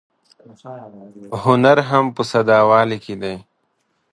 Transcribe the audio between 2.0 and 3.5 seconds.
په ساده والي کې دی.